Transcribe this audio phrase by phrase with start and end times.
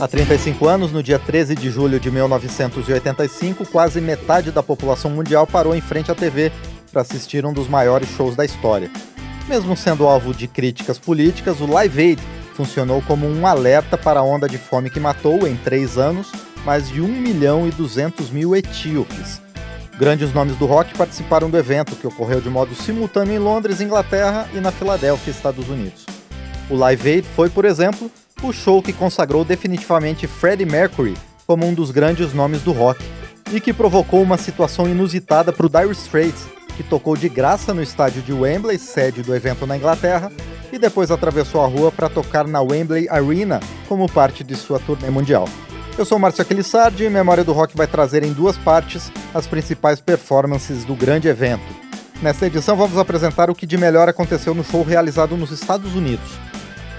[0.00, 5.44] Há 35 anos, no dia 13 de julho de 1985, quase metade da população mundial
[5.44, 6.52] parou em frente à TV
[6.92, 8.88] para assistir um dos maiores shows da história.
[9.48, 12.22] Mesmo sendo alvo de críticas políticas, o Live Aid
[12.54, 16.30] funcionou como um alerta para a onda de fome que matou, em três anos,
[16.64, 19.42] mais de 1 milhão e 200 mil etíopes.
[19.98, 24.48] Grandes nomes do rock participaram do evento, que ocorreu de modo simultâneo em Londres, Inglaterra
[24.54, 26.17] e na Filadélfia, Estados Unidos.
[26.70, 28.10] O Live Aid foi, por exemplo,
[28.42, 33.02] o show que consagrou definitivamente Freddie Mercury como um dos grandes nomes do rock
[33.50, 36.46] e que provocou uma situação inusitada para o Dire Straits,
[36.76, 40.30] que tocou de graça no estádio de Wembley, sede do evento na Inglaterra,
[40.70, 45.08] e depois atravessou a rua para tocar na Wembley Arena como parte de sua turnê
[45.08, 45.48] mundial.
[45.96, 50.00] Eu sou Márcio Aquilissardi e Memória do Rock vai trazer em duas partes as principais
[50.00, 51.64] performances do grande evento.
[52.20, 56.28] Nesta edição vamos apresentar o que de melhor aconteceu no show realizado nos Estados Unidos.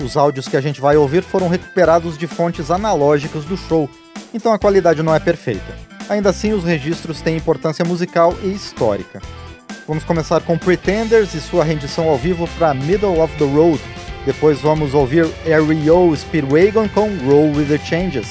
[0.00, 3.90] Os áudios que a gente vai ouvir foram recuperados de fontes analógicas do show,
[4.32, 5.76] então a qualidade não é perfeita.
[6.08, 9.20] Ainda assim, os registros têm importância musical e histórica.
[9.86, 13.80] Vamos começar com Pretenders e sua rendição ao vivo para Middle of the Road.
[14.24, 16.14] Depois vamos ouvir R.E.O.
[16.14, 18.28] Speedwagon com Roll with the Changes.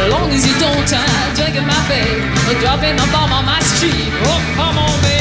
[0.00, 2.48] As long as you don't uh, try drinking my babe eh?
[2.48, 4.08] or dropping a bomb on my street.
[4.24, 5.19] Oh, come on, baby.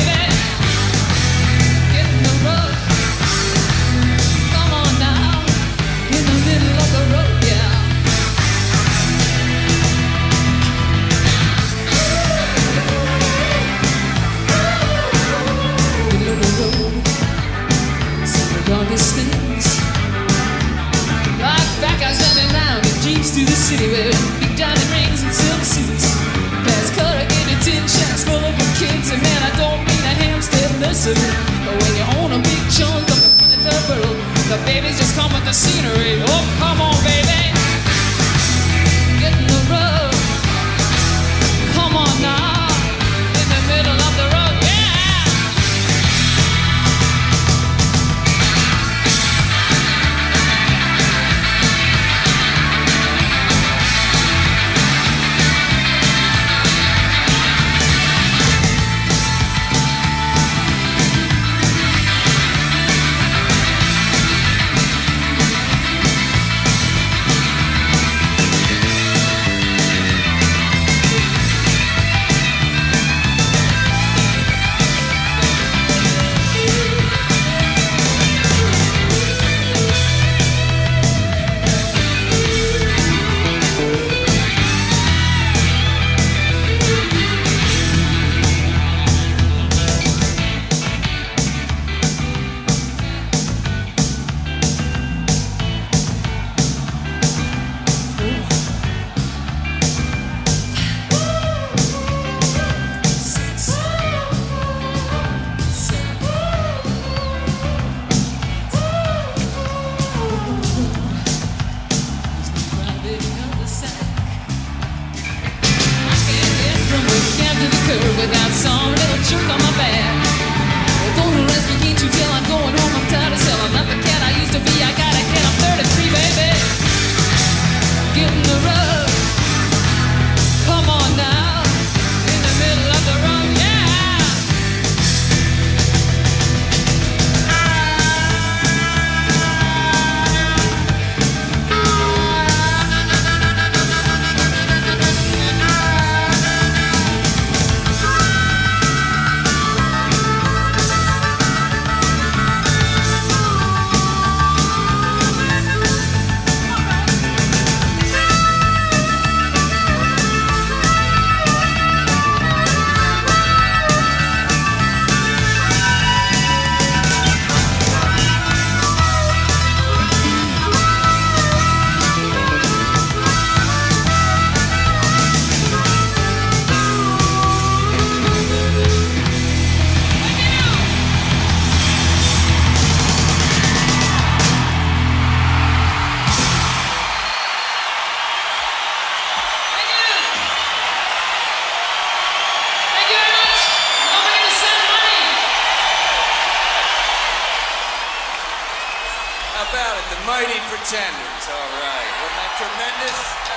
[200.29, 201.45] mighty pretenders.
[201.49, 202.09] All right.
[202.21, 203.48] Wasn't that tremendous?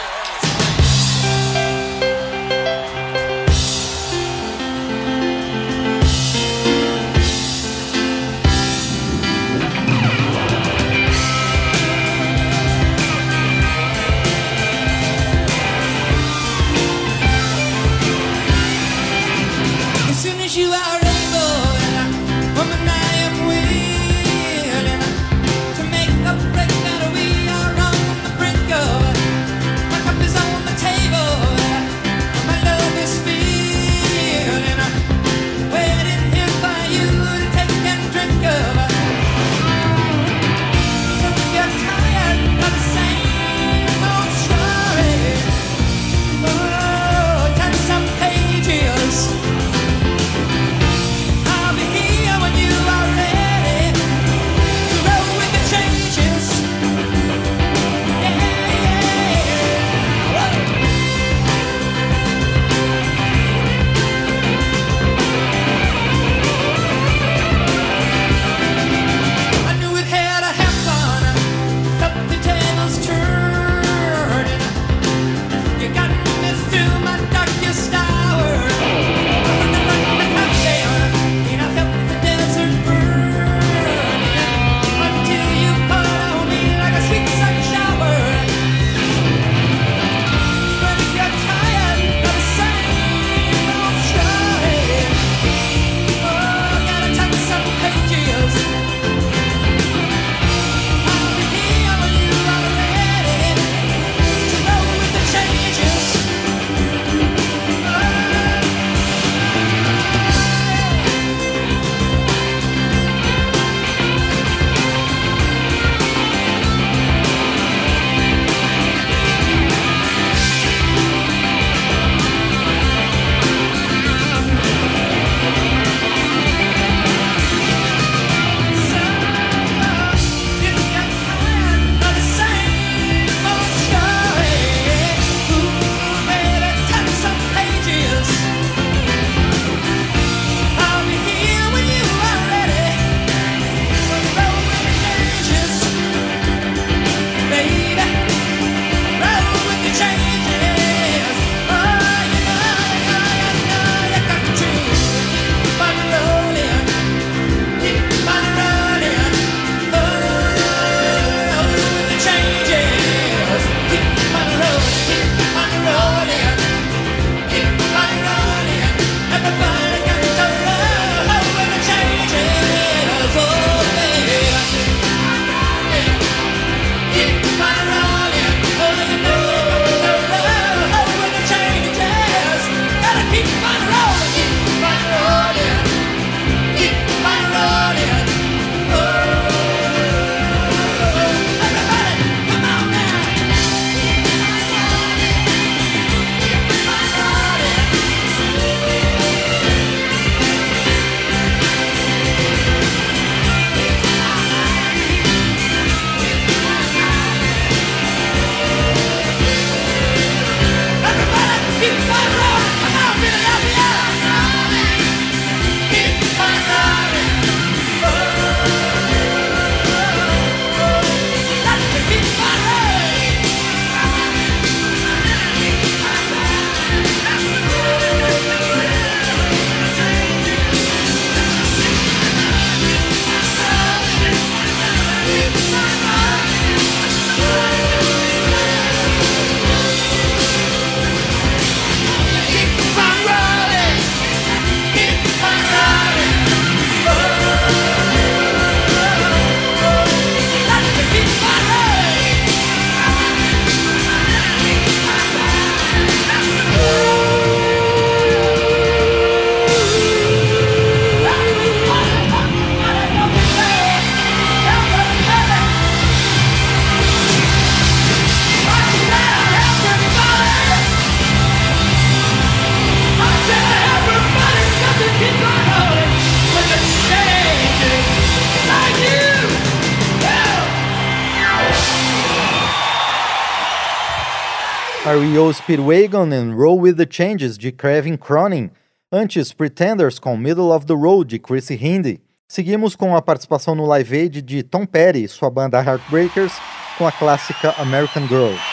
[285.12, 288.70] REO Speedwagon and Roll with the Changes de Kevin Cronin,
[289.12, 292.22] antes Pretenders com Middle of the Road de Chrissy Hindi.
[292.48, 296.52] Seguimos com a participação no Live Aid de Tom Petty e sua banda Heartbreakers
[296.96, 298.71] com a clássica American Girl.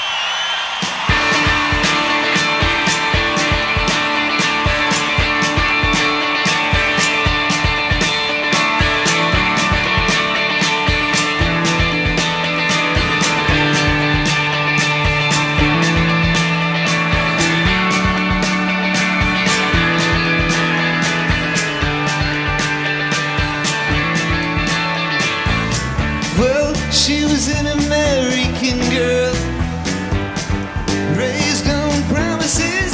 [27.39, 29.34] is an American girl,
[31.15, 32.91] raised on promises.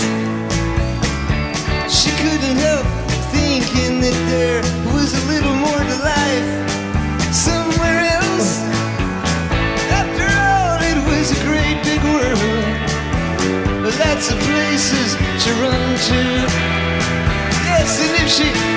[1.89, 2.85] She couldn't help
[3.33, 4.61] thinking that there
[4.93, 6.49] was a little more to life
[7.33, 8.61] somewhere else.
[10.01, 12.65] After all, it was a great big world,
[13.81, 15.09] but lots of places
[15.43, 16.21] to run to.
[17.65, 18.74] Yes, and if she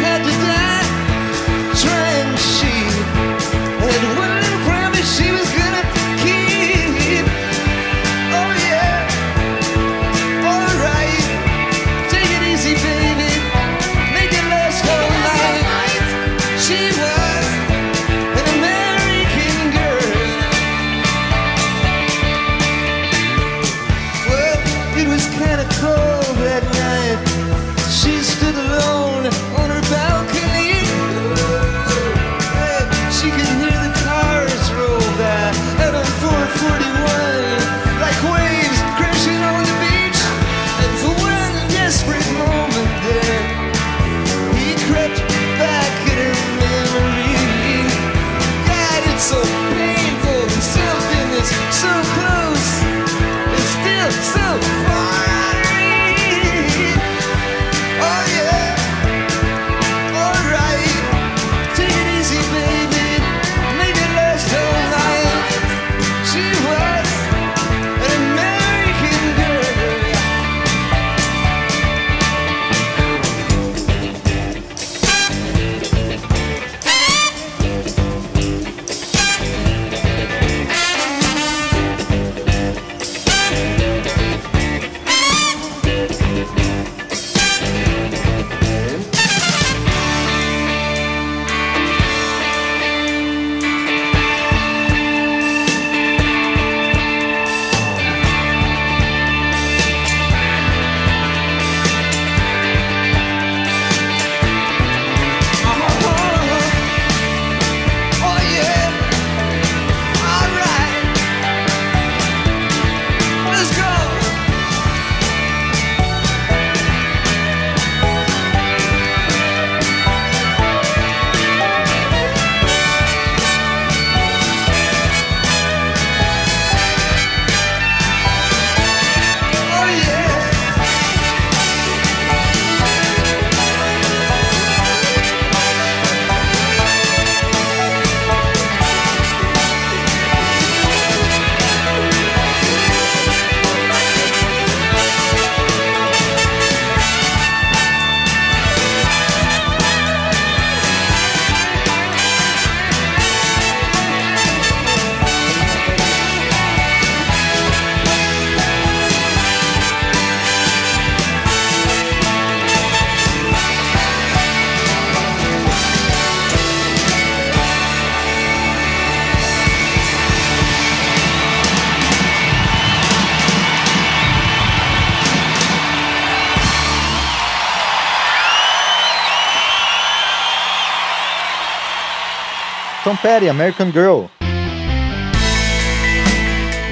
[183.09, 184.27] Tom Petty, American Girl.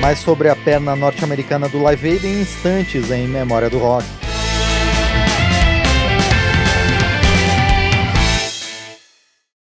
[0.00, 4.15] Mais sobre a perna norte-americana do Live Aid em instantes em Memória do Rock.